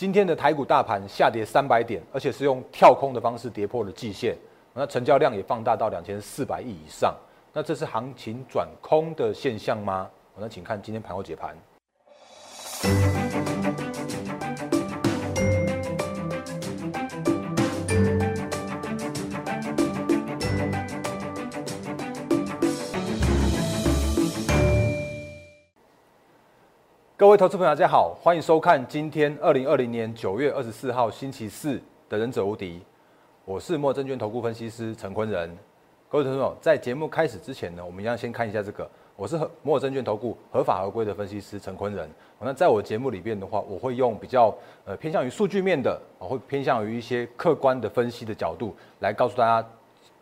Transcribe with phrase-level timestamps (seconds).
[0.00, 4.34] 今天的台股大盘下跌三百点，而且是用跳空的方式跌破了季线，
[4.72, 7.14] 那成交量也放大到两千四百亿以上。
[7.52, 10.08] 那这是行情转空的现象吗？
[10.38, 11.54] 那请看今天盘后解盘。
[27.20, 31.78] 各位投资朋友，大家好，欢迎收看今天二零二零年九月二十四号星期四
[32.08, 32.78] 的《忍者无敌》，
[33.44, 35.54] 我是莫证券投顾分析师陈坤仁。
[36.08, 42.08] 各位投资朋友，在节目开始之前呢，我们要先看一下这个，我是摩尔证券投顾合法合规的分析师陈坤仁。
[42.38, 44.54] 那在我节目里边的话，我会用比较
[44.86, 49.68] 呃偏向于数据面的，我会偏向于一些客观的分析的角度来告诉大家。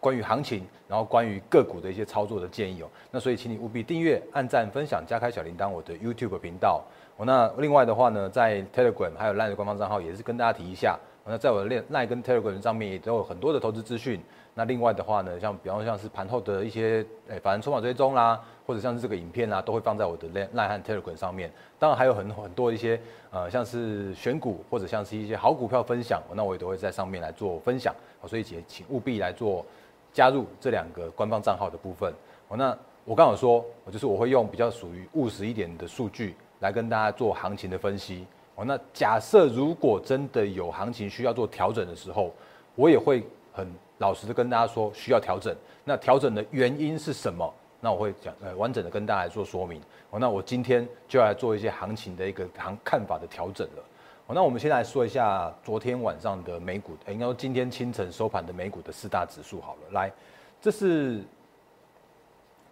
[0.01, 6.84] 关于行情，然后关于个股的一些操作的建议哦，那所以请你务必订阅、按赞、分享、加开小铃铛，我的 YouTube 频道。
[7.16, 10.97] 哦，那另外的话呢，在 Telegram 还有 Line 的官方账号也是跟大家提一下。
[11.25, 14.20] 那在我的 Line 跟 Telegram 上面也都有很多的投资资讯。
[14.55, 21.53] 那另外的话呢，像比方像是盘后的一些诶，反正筹码追踪啦，或者像是这个影片啊，都会放在我的 Line 和 Telegram 上面。
[21.78, 22.98] 当然还有很很多一些
[23.30, 27.95] 呃，像是选股或者像是一些好股票分享，那我也都会在上面来做分享。
[28.27, 29.67] 所以请请务必来做。
[30.12, 32.12] 加入这两个官方账号的部分，
[32.48, 42.33] 哦，那我刚好说，我就是我会用比较属于务实一点的数据来跟大家做行情的分析，哦，那假设如果真的有行情需要做调整的时候，
[42.75, 43.67] 我也会很
[43.98, 47.53] 老实的跟大家说需要调整，那调整的原因是什么？
[47.81, 53.83] 那我会讲呃完整的跟大家来做说明，哦，那我今天就要来做一些行情的一个行看法的调整了。
[54.29, 59.93] 好，那我们先来说一下昨天晚上的美股，应该说今天清晨收盘的美股的四大指数好了。
[59.93, 60.12] 来，
[60.61, 61.25] 这是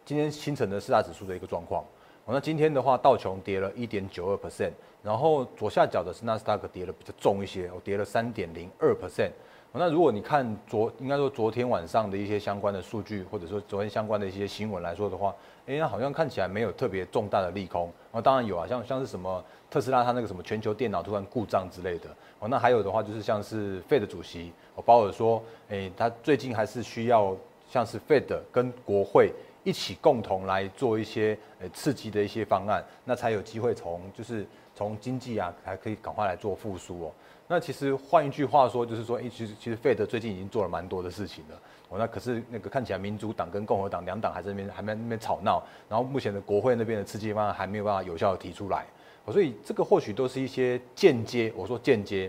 [0.04, 1.82] 今天清晨的四大指数的一个状况。
[2.26, 9.30] 好，那今天的话，道琼跌了一点九二 percent，然后左下角的是纳斯达克跌了比较重一些，我跌了三点零二 percent。
[9.72, 15.34] 那如果你看昨应该说昨天晚上的一些相关的数据，或者说昨天相关的一些新闻来说的话，
[15.66, 17.92] 哎，那好像看起来没有特别重大的利空。
[18.10, 22.08] 哦，当然有啊，像像是什么特斯拉它那个什么全球电脑突然故障之类的。
[22.38, 27.36] 哦，那还有的话就是像是 Fed 主席哦鲍尔说，哎，他最近还是需要
[27.68, 29.30] 像是 Fed 跟国会
[29.62, 37.12] 一起共同来做一些呃刺激的一些方案，那才有机会从就是从经济啊还可以赶快来做复苏哦。
[37.48, 41.60] 那其实换一句话说，就是说，哎，其实其实费德最近已经做了蛮多的事情了。
[41.88, 48.84] 哦，那可是那个看起来民主党跟共和党两党还在那边还在那边吵闹，然后目前的国会那边的刺激方案还没有办法有效的提出来。
[49.30, 52.28] 所以这个或许都是一些间接，我说间接，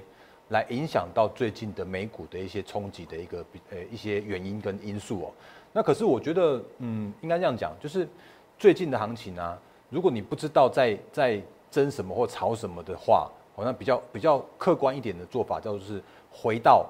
[0.50, 5.34] 来影响到最近的美股的一些冲击的一个呃一些原因跟因素哦。
[5.74, 8.08] 那可是我觉得，嗯，应该这样讲，就是
[8.60, 11.42] 最近的行情啊，如果你不知道在在
[11.72, 13.28] 争什么或炒什么的话。
[13.58, 16.00] 好像比较比较客观一点的做法，叫做是
[16.32, 16.86] 回到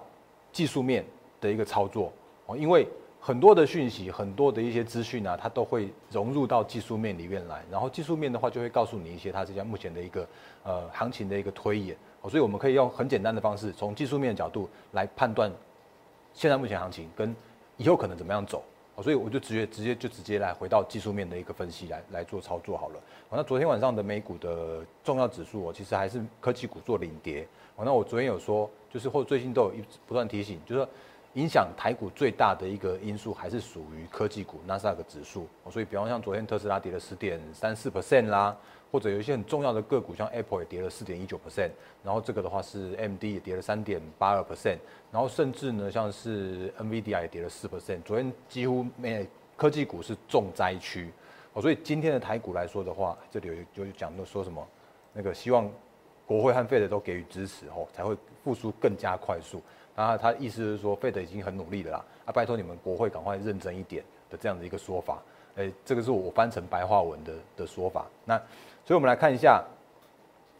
[0.52, 1.06] 技术面
[1.40, 2.12] 的一个操作
[2.46, 2.86] 哦，因为
[3.22, 10.28] 很多的讯息，很多的一些资讯啊，它都会融入到技术面里面来，然后技术面的话就会告诉你一些它这家目前的一个
[10.64, 15.50] 呃行情的一个推演哦，所以我们可以用很简单的方式，从技术面的角度来判断
[16.34, 17.34] 现在目前行情跟
[17.78, 18.62] 以后可能怎么样走。
[19.04, 23.00] 所以我就直接直接就直接来回到技术面的一个分析来来做操作好了。
[23.30, 27.48] 那昨天晚上的美股的重要指数我，其实还是科技股做领跌。
[27.78, 30.90] 那我昨天有说，就是或最近都有一不断提醒，就是说
[31.38, 35.48] 影响台股最大的一个因素还是属于科技股纳斯达克指数。
[35.72, 38.56] 所以比方像昨天特斯拉跌了十点三四 percent 啦。
[38.90, 41.72] 或者有一些很重要的个股，像 Apple 也跌了四点一九 percent，
[42.06, 44.78] 然后这个的话是 MD 也跌了三点八二 percent，
[45.12, 49.28] 然后甚至呢像是 NVIDIA 也跌了四 percent，昨天几乎没
[49.58, 51.12] 科技股是重灾区，
[51.62, 54.66] 所以今天的台股来说的话，这里有就讲到说什么，
[55.12, 55.70] 那个希望
[56.28, 59.60] 国会和费德都给予支持后，才会复苏更加快速。
[59.96, 65.18] 然后他意思是说费德已经很努力了啦，啊，拜托你们国会赶快认真一点的这样的一个说法，
[65.56, 68.40] 哎，这个是我翻成白话文的的说法，那。
[68.86, 69.62] 所以，我们来看一下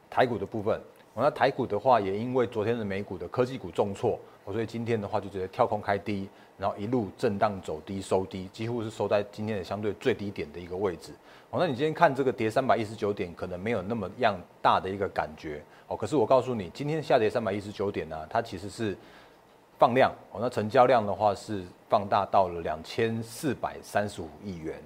[0.10, 0.82] 台股的部分。
[1.16, 4.20] 那台股的话，也因为昨天的美股的科技股重挫，
[4.52, 11.12] 所以今天的话就直接跳空开低，然后一路震荡走低收低，几乎是收在今天的相对最低点的一个位置。
[11.50, 15.62] 哦，那你今天看这个跌三百一十九点，可能没有那么样大的一个感觉。
[15.88, 18.98] 哦，可是我告诉你，今天下跌三百一十九点呢，它其实是
[19.78, 20.12] 放量。
[20.32, 24.82] 哦，那成交量的话是放大到了两千四百三十五亿元。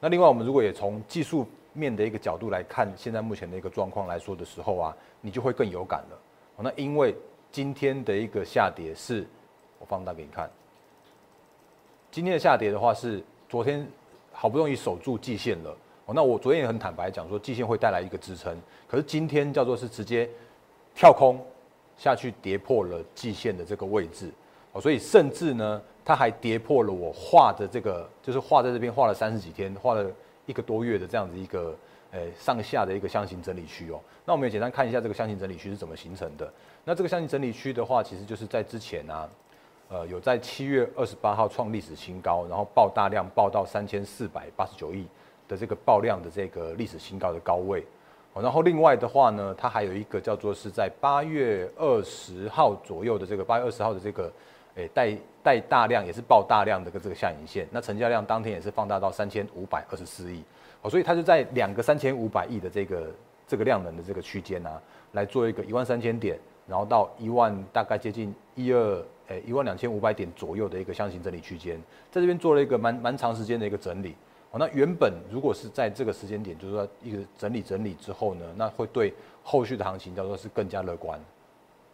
[0.00, 6.18] 那另外，我们如果也从技术面的一个角度来看，现在目前的一个状况来说的时候啊，你就会更有感了。
[6.56, 7.14] 哦那因为
[7.56, 9.26] 今天的一个下跌是，
[9.78, 10.46] 我放大给你看。
[12.10, 13.88] 今天的下跌的话是昨天
[14.30, 15.74] 好不容易守住季线了。
[16.04, 18.54] 哦，那我昨天也很坦白讲说，季线会带来一个支撑。
[18.86, 20.28] 可是今天叫做是直接
[20.94, 21.42] 跳空，
[21.96, 24.30] 下去跌破了季线的这个位置，
[24.72, 30.06] 哦，所以甚至呢，它还跌破了我画的这个，就是画在这边画了三十几天，画了
[30.44, 31.74] 一个多月的这样子一个，
[32.12, 34.00] 呃，上下的一个箱型整理区哦。
[34.24, 36.50] 那我们也简单看一下这个箱型整理区是怎么形成的。
[36.84, 39.28] 那这个箱型整理区的话，其实就是在之前啊，
[39.88, 45.06] 呃，有在七月二十八号创历史新高，然后爆大量爆到三千四百八十九亿
[45.48, 47.84] 的这个爆量的这个历史新高的高位。
[48.34, 54.30] 然后另外的话呢，它还有一个叫做是在八月二十号左右的这个八月二十号的这个，
[54.74, 60.44] 诶带带大量也是爆大量的个这个下影线，那成交量当天也是放大到三千五百二十四亿，
[60.82, 63.10] 哦，所以它就在两个三千五百亿的这个
[63.46, 64.80] 这个量能的这个区间啊，
[65.12, 71.76] 来做一个一万三千点，然后到一万大概接近一二诶一万两千五百点左右的一个箱型整理区间，
[72.10, 74.14] 在这边做了一个蛮蛮长时间的一个整理。
[74.52, 79.12] 哦那原本如果是在这个时间点，就是说一个整理整理之后呢，那会对
[79.42, 81.18] 后续的行情叫做是更加乐观。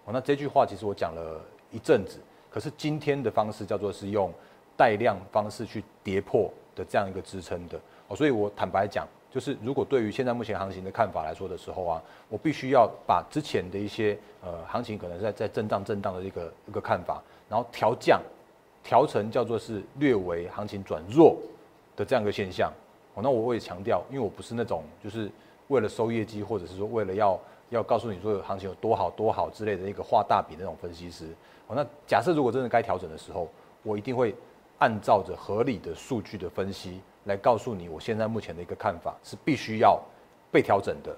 [0.05, 1.41] 哦，那这句话其实我讲了
[1.71, 2.19] 一阵子，
[2.51, 4.31] 可是今天的方式叫做是用
[4.77, 7.81] 带量方式去跌破的这样一个支撑的。
[8.15, 18.21] 所以我坦白讲，就是如果对于现在目前行情的看法来说的时候啊，我必须要把之前的一些呃行情可能在在震荡震荡的一个一个看法，然后调降，
[18.83, 21.37] 调成叫做是略为行情转弱。
[21.95, 22.73] 的这样一个现象，
[23.13, 25.31] 哦，那我也强调，因为我不是那种就是
[25.69, 27.39] 为了收业绩，或者是说为了要
[27.69, 31.27] 要告诉你说行情有多好多好之类的一个画大饼那种分析师，
[31.67, 33.47] 哦，那假设如果真的该调整的时候，
[33.83, 34.35] 我一定会
[34.79, 40.01] 按照着合理的数据的分析来告诉你，我现在目前的一个看法是必须要
[40.51, 41.17] 被调整的，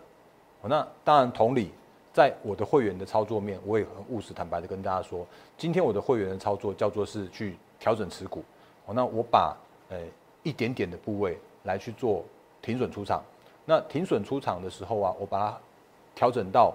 [0.62, 1.70] 那当然同理，
[2.12, 8.44] 在我的会员的操作面，我也很务实坦白的跟大家说，今天我的会员的操作叫做是去调整持股，
[8.88, 9.56] 那我把
[9.90, 10.08] 诶。
[10.46, 12.22] 一点点的部位来去做
[12.60, 13.24] 停损出场，
[13.64, 15.58] 那停损出场的时候啊，我把它
[16.14, 16.74] 调整到，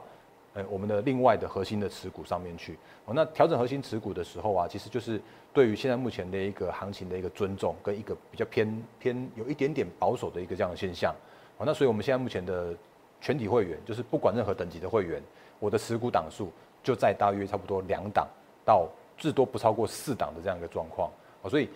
[0.70, 2.78] 我们的另外的核心的持股上面去。
[3.06, 5.22] 哦，那调整核心持股的时候啊，其实就是
[5.54, 11.14] 对于现在目前的一个行情的一个尊重，跟一个比较偏偏有一点点保守的一个这样的现象。
[11.58, 12.74] 哦，那所以我们现在目前的
[13.22, 15.22] 全体会员，就是不管任何等级的会员，
[15.60, 16.52] 我的持股档数
[16.84, 18.28] 就在大约差不多两档
[18.66, 21.12] 到至多不超过四档的这样一个状况。
[21.42, 21.70] 哦，所以。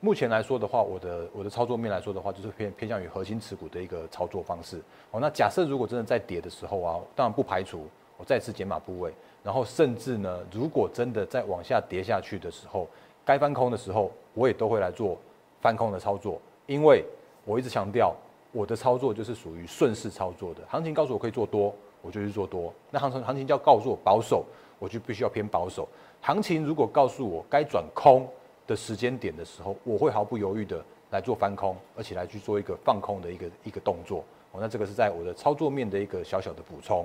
[0.00, 4.76] 目前来说的话，我的我的操作面来说的话，就是偏偏向于核心持股的一个操作方式。
[5.10, 9.12] 哦，那假设如果真的在跌的时候啊，当然不排除我再次减码部位，
[9.42, 12.88] 然后甚至呢，如果真的再往下跌下去的时候，
[13.24, 15.18] 该翻空的时候，我也都会来做
[15.60, 16.40] 翻空的操作。
[16.66, 17.04] 因为
[17.44, 18.14] 我一直强调，
[18.52, 20.60] 我的操作就是属于顺势操作的。
[20.68, 24.44] 行情告诉我可以做多，我就去做多；那行情行情叫告诉我保守，
[24.78, 25.88] 我就必须要偏保守。
[26.20, 28.28] 行情如果告诉我该转空。
[28.66, 34.24] 的时间点的时候，我会毫不犹豫的来做翻空，而且来去做一个放空的一个一个动作。
[34.52, 37.04] 哦，那这个是在我的操作面的一个小小的补充。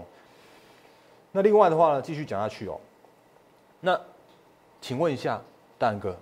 [1.32, 2.80] 那另外的话呢，继续讲下去哦。
[3.80, 4.00] 那
[4.82, 5.42] 请问一下，
[5.78, 6.16] 大哥，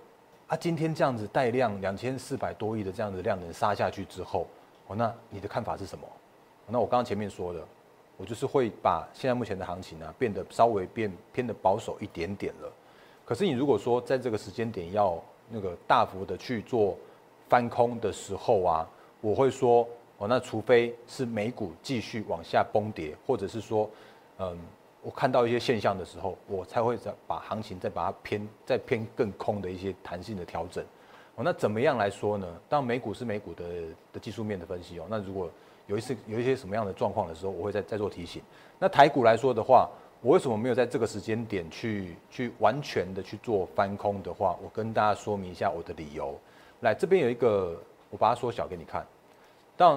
[0.46, 4.46] 啊，今天这样子带量两千四百多亿的这样子量能杀下去之后，
[4.86, 6.06] 哦，那你的看法是什么？
[6.66, 7.64] 那我刚刚前面说的，
[8.18, 12.70] 我就是会把现在目前的行情呢变得稍微变偏的保守一点点了。
[13.24, 15.18] 可是你如果说在这个时间点要
[15.48, 16.96] 那个大幅的去做
[17.48, 18.86] 翻空的时候啊，
[19.22, 19.88] 我会说
[20.18, 23.88] 哦，那除非是美股继续往下崩跌，或者是说，
[24.38, 24.58] 嗯，
[25.02, 30.84] 我看到一些现象的时候，我才会再把行情再把它偏再偏更空的一些弹性的调整。
[31.36, 32.46] 哦，那怎么样来说呢？
[32.68, 33.64] 当美股是美股的
[34.12, 35.50] 的技术面的分析哦，那如果
[35.86, 38.42] 有一次有一些什么样的状况的时候，我会再再做提醒。
[38.78, 39.88] 那台股来说的话。
[40.20, 44.58] 我为什么没有在这个时间点去去完全的去做翻空的话？
[44.60, 46.36] 我跟大家说明一下我的理由。
[46.80, 49.06] 来，这边有一个，我把它缩小给你看。
[49.76, 49.96] 但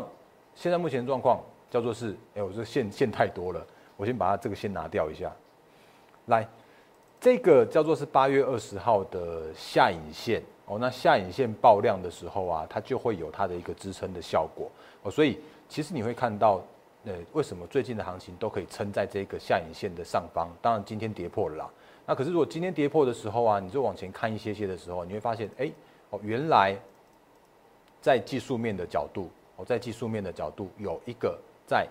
[0.53, 1.41] 现在目前状况
[1.71, 3.65] 叫做是，哎，我这线线太多了，
[4.01, 5.31] 我先把它这个先拿掉一下。
[6.25, 6.47] 来，
[7.19, 10.79] 这个叫做是八月二十号的下影线哦。
[10.79, 14.71] 那下影线爆量的时候啊，它就会有它的一个支撑的效果
[15.03, 15.11] 哦。
[15.11, 15.39] 所以
[15.69, 16.59] 其实你会看到。
[17.03, 20.47] 呃，为什么最近的行情都可以撑在这个下影线的上方？
[20.61, 21.67] 当然今天跌破了啦。
[22.05, 25.71] 那可是如果今天跌破的时候啊，你就往前看一些些的时候，你会发现，哎，
[26.11, 26.77] 哦，原来
[27.99, 31.87] 在技术面的角度，哦，在技术面的角度有一个在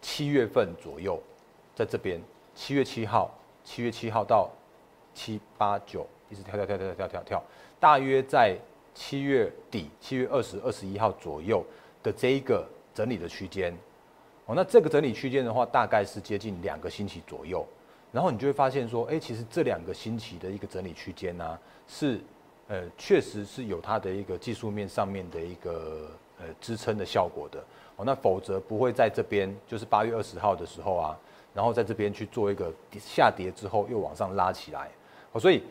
[0.00, 1.20] 七月份左右，
[1.76, 2.18] 在这边
[2.54, 3.30] 七月七号，
[3.62, 4.50] 七月七号到
[5.12, 7.42] 七八九，一直跳跳跳跳跳跳跳，
[7.78, 8.56] 大约在
[8.94, 11.62] 七月底，七月二十二十一号左右
[12.02, 13.76] 的这一个整理的区间。
[14.46, 17.66] 哦，那这个整理区间的话，大概是接近两个星期左右，
[18.10, 22.18] 然后你就会发现说，哎，其实这两个星期的一个整理区间呢，是，
[22.68, 27.62] 呃，确实是有它的一个技术面上面的一个呃支撑的效果的。
[27.96, 31.18] 哦，那否则不会在这边，就是八月二十号的时候啊，
[31.56, 32.70] 然后在这边去做一个
[33.00, 34.90] 下跌之后又往上拉起来。
[35.32, 35.62] 哦，所以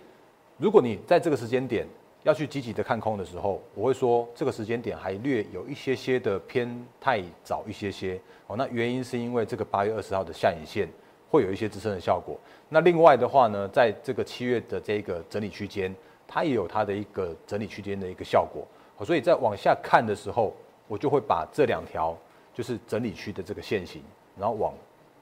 [0.57, 1.85] 如果你在这个时间点
[2.23, 6.67] 要去积极的看空的时候，我会说这个时间点还略有一些些的偏
[6.99, 8.19] 太早一些些。
[8.47, 10.89] 哦，那原因是因为这个八月二十号的下影线
[11.29, 12.35] 会有一些支撑的效果。
[12.67, 15.95] 那另外的话呢，在这个七月的这个整理区间，
[16.27, 18.65] 它也有它的一个整理区间的一个效果。
[19.05, 20.51] 所以在往下看的时候，
[20.87, 22.17] 我就会把这两条
[22.53, 24.01] 就是整理区的这个线型，
[24.39, 24.73] 然后往，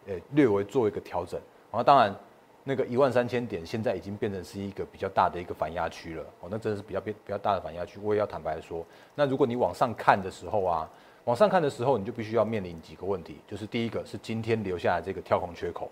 [0.07, 1.39] 呃略微做一个调整。
[1.72, 2.15] 然后当然，
[2.63, 6.24] 那个一万三千点现在已经变成是一个比较大的一个反压区了。
[6.39, 8.00] 哦，那真的是比较变比较大的反压区。
[8.01, 10.89] 我也要坦白说，那如果你往上看的时候啊，
[11.25, 15.91] 往上看的时候，你就必须要面临几个问题，就是第一个是今天留下来这个跳空缺口。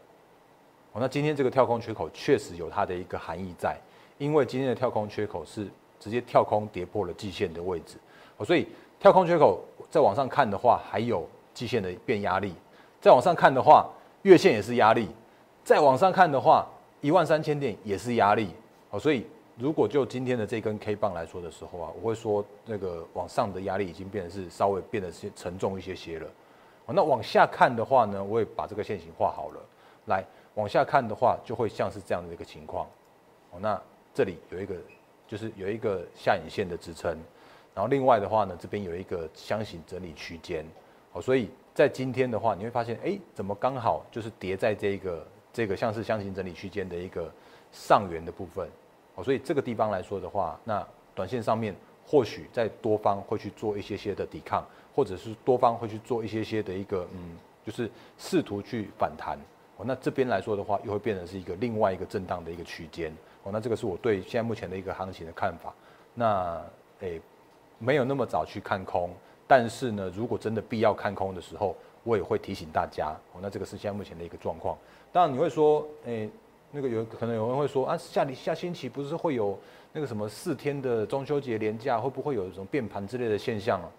[0.93, 3.77] 哦，那今天这个跳空缺口确实有它的一个含义在，
[4.17, 5.67] 因为今天的跳空缺口是。
[6.01, 7.95] 直接跳空跌破了季线的位置，
[8.37, 8.67] 哦，所以
[8.99, 12.49] 跳空缺口再往上看的话，还有季线的变压力；
[12.99, 13.87] 再往上看的话，
[14.23, 15.05] 月线也是压力；
[15.63, 16.67] 再往上看的话，
[17.01, 18.49] 一万三千点也是压力。
[18.89, 19.25] 哦，所以
[19.57, 26.27] 如果就今天的这根 K 棒来说的时候啊，我会说那个往上的压力已经变得是稍微变得是沉重一些些了。
[26.87, 29.61] 那往下看的话呢，我也把这个线型画好了。
[30.05, 30.25] 来，
[30.55, 32.85] 往下看的话，就会像是这样的一个情况。
[33.51, 33.81] 哦，那
[34.13, 34.75] 这里有一个。
[35.27, 37.09] 就是有一个下影线的支撑，
[37.73, 40.65] 然后另外的话呢，这边有一个箱型整理区间，
[41.13, 47.31] 哦，所以在今天的话，你会发现，哎，怎么刚好就是叠在这个这个像是箱型整理区间的一个
[47.71, 48.67] 上缘的部分，
[49.15, 50.85] 哦，所以这个地方来说的话，那
[51.15, 51.75] 短线上面
[52.05, 59.37] 或许在多方会去做一些些的抵抗，或者是多方会去做一些些的一个嗯，就是试图去反弹，
[59.77, 63.11] 哦，那这边来说的话，又会变成是一个另外一个震荡的一个区间。
[63.43, 65.73] 哦，那这个是我对现在目前的一个行情的看法。
[66.13, 66.61] 那
[66.99, 67.19] 诶，
[67.79, 69.09] 没有那么早去看空，
[69.51, 73.09] 但是呢，如果真的必要看空的时候，我也会提醒大家。
[73.33, 74.77] 哦，那这个是现在目前的一个状况。
[75.11, 76.29] 当然你会说，诶，
[76.71, 79.59] 那个有可能有人会说啊，下下星期不是会有
[79.91, 83.91] 那个什么四天的中秋节连假，会不会有一种变盘之类的现象啊？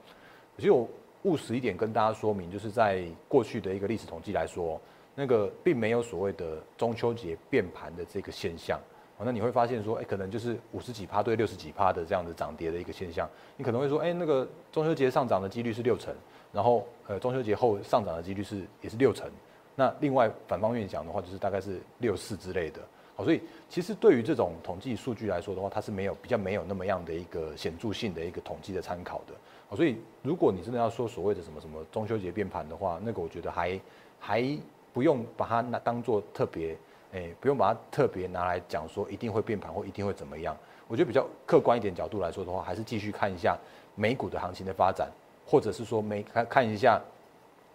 [0.56, 0.88] 其实我
[1.25, 4.80] 务实一点跟大家说明，就是在过去的一个历史统计来说，
[5.14, 8.80] 那个并没有所谓的中秋节变盘的这个现象。
[9.25, 13.29] 那你会发现说，哎，可能就是五十几趴对六十几趴的这样子涨跌的一个现象。
[13.57, 16.14] 你可能会说，哎，那个中秋节上涨的几率是六成，
[16.52, 19.31] 然后呃中秋节后上涨的几率是也是六成。
[19.75, 22.81] 那另外反方面讲的话，就是大概是六四之类的。
[23.14, 29.35] 好，所以其实对于这种统计数据来说的话，它是没有比较没有那么样的一个显著性的一个统计的参考的。
[29.69, 33.81] 好，所以如果你真的要说所谓的什么什么中秋节变盘的话，那个我觉得还
[34.19, 34.59] 还
[34.93, 36.76] 不用把它那当做特别。
[37.12, 40.57] 哎，不用把它特别拿来讲，说一定会变盘或一定会怎么样。
[40.88, 43.57] 我觉得比较客观一点角度来说的话，还是继续看一下
[43.95, 45.11] 美股的行情的发展，
[45.47, 47.00] 或者是说美看看一下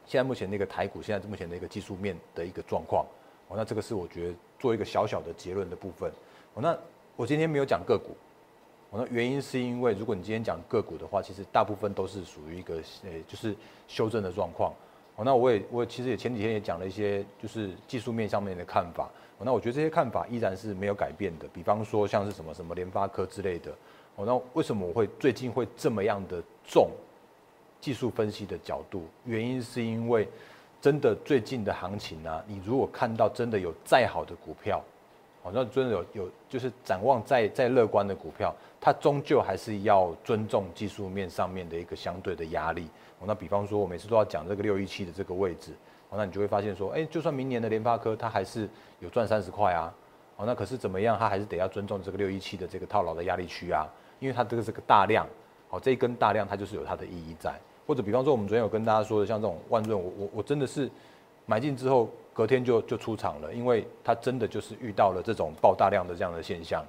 [0.06, 3.06] 现在目前那个台股现在目前的一个技术面的一个状况。
[3.48, 6.12] 哦，那这个是我觉得做一个小小的结论的部分。
[6.54, 6.78] 哦，那
[7.16, 8.16] 我今天没有讲个股，
[8.90, 13.56] 哦，那原因是因为如果你今天讲个股的话，其实大部分都是属于一个呃，就是
[13.88, 14.74] 修正的状况。
[15.16, 19.10] 哦，那我也我其实也前几天也讲了一些就是技术面上面的看法。
[19.46, 21.48] 那我觉得这些看法依然是没有改变的。
[21.54, 23.72] 比方说像是什么什么联发科之类的，
[24.16, 26.90] 哦，那为什么我会最近会这么样的重
[27.80, 29.04] 技术分析的角度？
[29.26, 30.28] 原因是因为
[30.82, 34.84] 真的最近的行情呢，你如果看到真的有再好的股票，
[35.44, 38.52] 哦，那真的有有就是展望再再乐观的股票，
[38.82, 42.88] 它终究还是要尊重技术面上面的一个相对的压力。
[43.20, 45.74] 哦，那比方说我每次都要讲这个六一七的这个位置。
[46.16, 49.94] 那你就会发现说，哎，就算明年的联发科它还是有赚三十块啊，
[50.38, 53.86] 哦，那可是怎么样，它还是得要尊重这个六一七的这个套牢的压力区啊，
[54.20, 55.28] 因为它这个是个大量，
[55.70, 57.54] 好，这一根大量它就是有它的意义在。
[57.86, 60.90] 或者比方说我们昨天有跟大家说的，像这种万润，我我我真的是
[61.46, 66.86] 买进之后隔天就就出场了，因为它真的就是遇到了这种爆大量的这样的现象，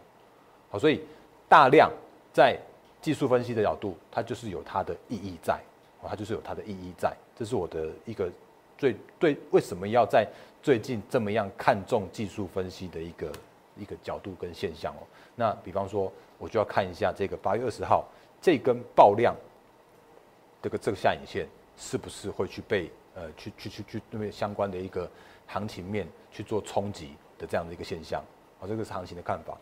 [0.70, 1.00] 好，所以
[1.48, 1.90] 大量
[2.32, 2.56] 在
[3.00, 5.60] 技术分析的角度，它就是有它的意义在，
[6.02, 8.30] 哦，它就是有它的意义在，这是我的一个。
[8.78, 10.26] 最对，为什么要在
[10.62, 13.32] 最近这么样看重技术分析的一个
[13.76, 15.02] 一个角度跟现象哦？
[15.34, 18.06] 那比方说，我就要看一下这个八月二十号
[18.40, 19.34] 这根爆量，
[20.62, 25.10] 这个这个下影线是不是会去被呃去去去去那边相关的一个
[25.46, 28.22] 行情面去做冲击的这样的一个现象？
[28.60, 29.58] 哦，这个是行情的看法。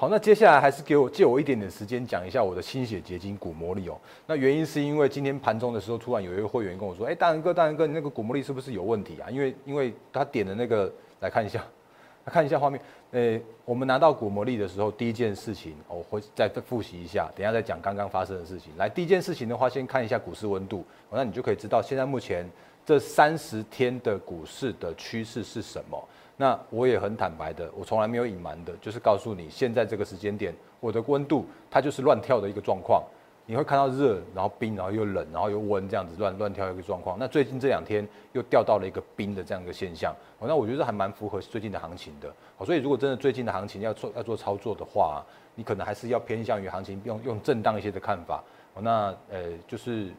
[0.00, 3.98] 好，那接下来还是给我借我一点点时间讲一下我的心血结晶股魔力哦。
[4.28, 10.88] 那原因是因为今天盘中的时候，突然有一位会员跟我说：“哎，大仁哥，大仁哥，你那个股魔力是不是有问题啊？”因为因为他点的那个
[11.18, 11.64] 来看一下，
[12.26, 12.80] 看一下画面。
[13.10, 18.70] 呃，我们拿到股魔力的时候，第一件事情我会再复习一下，等下再讲刚刚发生的事情。
[18.76, 22.48] 来，第一件事情的话，先看一下股市温度，那你就可以知道现在目前
[22.86, 26.08] 这三十天的股市的趋势是什么？
[26.40, 33.02] 那我也很坦白的，我从来没有隐瞒的，就是告诉你，现在这个时间点，我的温度它就是乱跳的一个状况。
[33.44, 37.18] 你会看到热，然后冰，然后又冷，然后又温，这样子乱乱跳一个状况。
[37.18, 42.28] 那最近这两天又掉到了一个冰的这样一个现象，那我觉得还蛮符合最近的行情的。
[42.58, 48.44] 哦，所以如果真的最近的行情要做要做操作的话，你可能还是要偏向于行情用用震荡一些的看法。
[48.80, 50.10] 那呃就是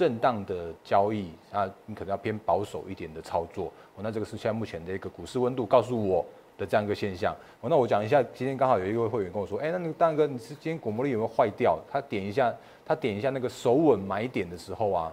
[0.00, 3.66] 震荡的交易啊，你可能要偏保守一点的操作。
[3.96, 6.24] 哦，那这个是现在目前的一个股市温度告诉我。
[6.56, 11.78] 的这样一个现象，哦，那我讲一下，今天刚好有一位会员跟我说，哎，那那个大哥，你是今天股魔力有没有坏掉？
[11.90, 12.54] 他点一下，
[12.84, 15.12] 他点一下那个手稳买点的时候啊，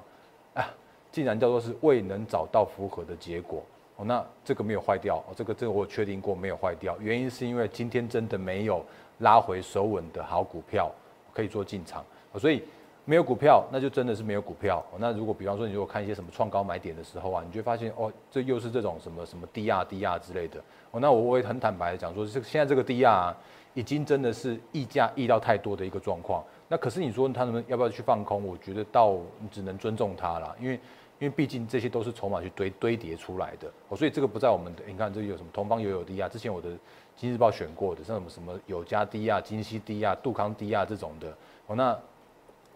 [0.56, 0.70] 啊，
[1.10, 3.64] 竟然叫做是未能找到符合的结果，
[3.96, 8.84] 哦，那这个没有坏掉，哦，这个这个我确定过没有坏掉，原因是因为今天真的没有
[9.20, 10.92] 拉回手稳的好股票
[11.34, 12.04] 可以做进场，
[12.38, 12.62] 所以。
[13.10, 14.86] 没有股票，那就真的是没有股票。
[14.98, 20.60] 那如果比方说你如果看一些什么创高买点的时候啊，你就会发现哦，这又是这种什么什么低压低压之类的。
[20.92, 23.34] 哦，那我我也很坦白的讲说，这现在这个低压
[23.74, 26.44] 已经真的是溢价溢到太多的一个状况。
[26.68, 28.46] 那可是你说他们要不要去放空？
[28.46, 33.72] 我觉得到你只能尊重他了，因为因为毕竟这些都是筹码去堆堆叠出来的。
[33.88, 34.84] 哦，所以这个不在我们的。
[34.86, 36.72] 你看这有什么同方油有低压，之前我的
[37.16, 41.30] 金日报选过的，像什么什么有家低压、金熙低压、杜康低压这种的。
[41.68, 41.98] 哦，那。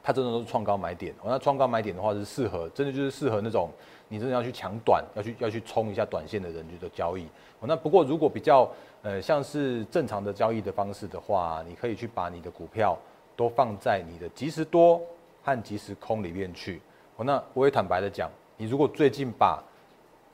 [0.03, 3.69] 它真的都是创高买点，那创高买点的话是适合，真的就是适合那种
[4.07, 7.27] 你真的要去抢短，要去要去冲一下短线的人去做交易。
[7.61, 8.67] 那不过如果比较
[9.03, 12.97] 呃像是正常的交易的方式的话，你可以去把你的股票
[13.35, 14.99] 都放在你的即时多
[15.43, 16.81] 和即时空里面去。
[17.17, 19.63] 那我也坦白的讲，你如果最近把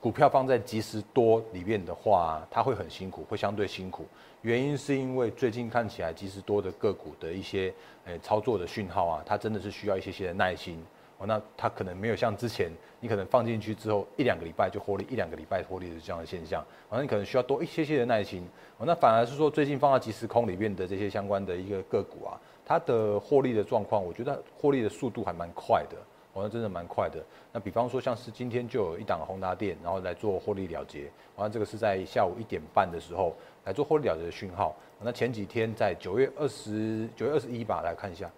[0.00, 4.06] 股票放在即时多里面的话，它会很辛苦，会相对辛苦。
[4.42, 7.74] 原因是因为最近看起来即时多的个股的一些
[8.04, 10.80] 诶操作的讯号啊，它真的是需要一些些的耐心
[11.18, 11.26] 哦。
[11.26, 18.86] 那它可能没有像之前，你可能放进去之后一两个礼拜就获利，一两个礼拜获利的这样的现象，好像你可能需要多一些些的耐心哦。
[18.86, 25.96] 那反而是说最近放到即时空里面的这些相关的一个个股啊，它的获利的状况，我觉得获利的速度还蛮快的。
[26.38, 27.22] 好像真的蛮快的。
[27.52, 31.10] 那比方说，像是今天就有一档宏达电，然后来做获利了结。
[31.34, 34.74] 好像这个是在下午一点半的时候来做获利了结的讯号。
[35.00, 38.30] 那前几天在九月二十九月二十一吧，来看一下。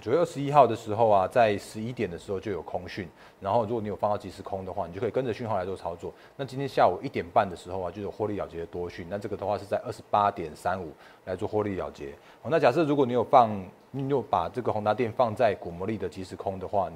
[0.00, 3.06] 九月二十一号的时候啊，在十一点的时候就有空讯，
[3.38, 6.10] 然后如果你有放到即时空的话，你就可以跟着讯号来做操作。
[6.36, 10.90] 那今天下午一点半的时候啊，就有获利了结的多讯，那这个的话是在二十八点三五
[11.26, 12.14] 来做获利了结。
[12.40, 13.50] 好，那假设如果你有放，
[13.90, 16.90] 你有把这个宏达电放在股魔力的即时空的话。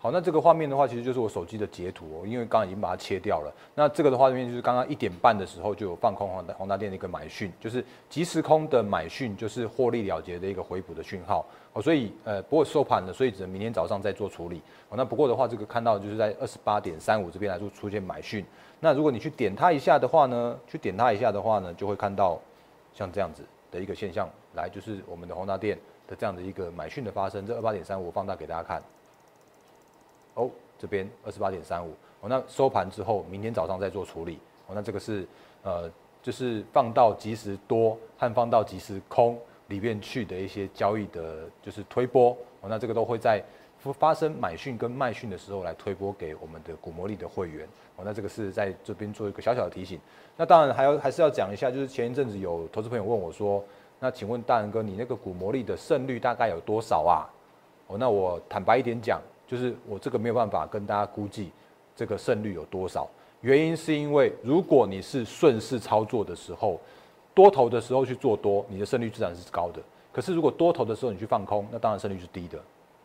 [0.00, 3.52] 好，那这个画面的话，其实就是我手机的截图哦，因为刚刚已经把它切掉了。
[3.74, 11.82] 那这个的画面就是刚刚一点半的时候就有放空宏达宏达电的一个买讯，就是即时空的买讯，就是获利了结的一个回补的讯号哦。
[11.82, 14.96] 所以呃，不过收盘了，所以只能明天早上再做处理哦。
[14.96, 18.44] 那不过的话，这个看到就是在二十八点三五这边来说出现买讯。
[18.78, 22.40] 那如果你去点它一下的话呢，去点它一下的话呢，就会看到
[22.94, 25.76] 像这样子的一个现象，来就是我们的宏达电
[26.08, 27.46] 的这样的一个买讯的发生。
[27.46, 28.82] 这二八点三五放大给大家看。
[30.34, 31.90] 哦，这边二十八点三五，
[32.20, 35.26] 哦，那收盘之后，明天早上再做处理，哦，那这个是
[35.64, 35.90] 呃，
[36.22, 43.42] 就是放到即时多和放到即时空里面去的一些交易的，就是推波，哦，那这个都会在
[43.98, 47.66] 发生买讯跟卖讯的时候来推波给我们的股魔力的会员，
[47.96, 49.98] 哦，那这个是在这边做一个小小的提醒。
[50.36, 53.64] 那当然还要还是要讲一下，就是前一阵子有投资朋友问我说，
[54.00, 57.26] 那请问大仁哥，你那个股魔力的胜率大概有多少啊？
[57.88, 59.20] 哦，那我坦白一点讲。
[59.48, 61.50] 就是我这个没有办法跟大家估计
[61.96, 63.08] 这个胜率有多少，
[63.40, 66.78] 原因是因为如果你是顺势操作的时候，
[67.32, 69.80] 多头的时候去做多，你的胜率自然是高的。
[70.12, 72.58] 可是如果多头的时候你去放空，那当然胜率是低的。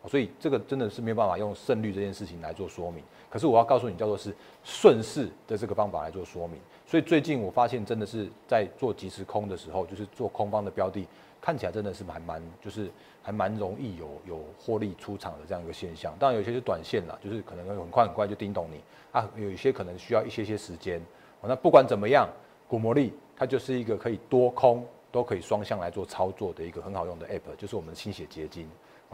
[0.08, 3.04] 所以这个真的是没有办法用胜率这件事情来做说明。
[3.30, 6.60] 可是我要告诉你，叫做是顺势的这个方法来做说明。
[6.86, 11.08] 所以最近我发现真的是在做即时空的时候，就是做空方的标的。
[11.42, 12.89] 看起来真的是还蛮，就是
[13.22, 16.16] 还蛮容易有有获利出场的这样一个现象。
[16.18, 18.80] 当然有些是短线啦，就是可能很快很快就叮咚你
[19.12, 19.30] 啊。
[19.36, 21.02] 有一些可能需要一些些时间。
[21.42, 22.30] 那不管怎么样，
[22.66, 28.66] 股魔力它就是一个可以多空都可以双向来做操作的一个很好用的 app，就是我们的心血结晶。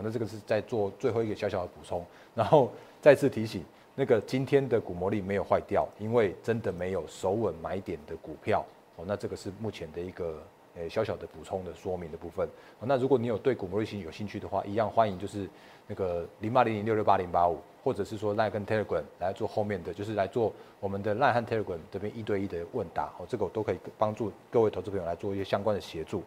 [0.04, 3.64] 那这个是在做最后一个小小的补充，然后再次提醒，
[3.96, 8.66] 那个今天的股魔力没有坏掉，因为真的没有手稳买点的股票。
[8.96, 10.42] 哦，那这个是目前的一个。
[10.76, 12.48] 诶，小小的补充的说明的部分。
[12.80, 15.50] 那如果你有对股魔力型有兴趣的话，一样欢迎就是
[15.88, 23.12] 那个零八零零六六八零八五，或者是说 Line 跟 Telegram 来做后面的，就是来做我们的 Line 和 Telegram 这边一对一的问答。
[23.18, 26.24] 哦，这个我都可以帮助各位投资朋友来做一些相关的协助。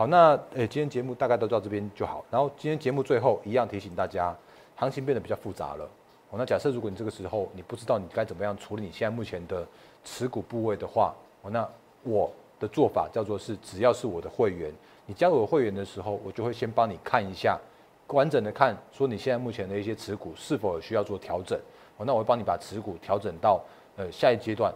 [0.00, 2.24] 好，那诶，今天节目大概都到这边就好。
[2.30, 4.34] 然后今天节目最后一样提醒大家。
[4.74, 5.84] 行情变得比较复杂了。
[6.30, 9.62] 哦，那假设如果你这个时候你不知道你该怎么样处理你现在目前的
[10.02, 11.68] 持股部位的话，哦，那
[12.02, 14.72] 我的做法叫做是，只要是我的会员，
[15.04, 17.60] 你加入我会员的时候，我就会先帮你看一下，
[18.06, 21.60] 完整的看，说你现在目前的一些持股是否需要做调整。
[21.98, 23.62] 哦，那我会帮你把持股调整到
[23.98, 24.72] 呃下一阶段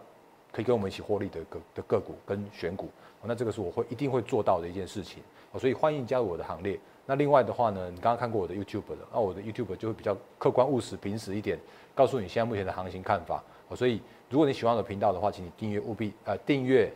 [0.55, 2.89] 可以跟我们一起获利的个的个股跟选股。
[3.27, 5.23] 那这个是我会一定会做到的一件事情。
[5.59, 6.79] 所以欢迎加入我的行列。
[7.07, 11.59] 那另外的话呢，你刚刚看过我的 YouTube 的，那我的 YouTube 就会比较客观务实、平实一点，
[11.95, 13.43] 告诉你现在目前的行情看法。
[13.75, 16.91] 所以如果你喜欢我的频道的话，请你订阅务必呃订阅、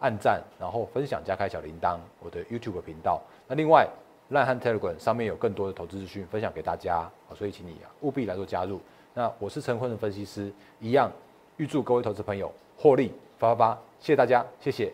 [0.00, 3.20] 按赞，然后分享加开小铃铛，我的 YouTube 频道。
[3.46, 3.88] 那另外
[4.30, 8.80] 烂汉 Telegram 上面有更多的投资资讯分享给大家，所以请你啊务必来做加入。
[9.14, 11.10] 那我是陈坤的分析师，一样
[11.56, 14.92] 预祝各位投资朋友获利发发发，谢谢大家，谢谢。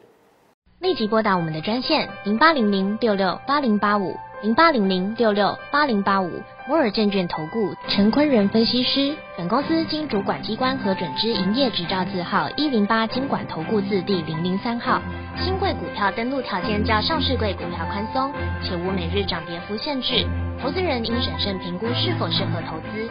[0.81, 6.31] 立即拨打我们的专线零八零零六六八零八五零八零零六六八零八五
[6.69, 9.15] 摩尔证券投顾陈坤仁分析师。
[9.37, 15.01] 本公司经主管机关核准之营业执照字号一零八经管投顾字第零零三号。
[15.39, 20.27] 新贵股票登录条件较上市贵股票宽松，且无每日涨跌幅限制。
[20.61, 23.11] 投资人应审慎评估是否适合投资。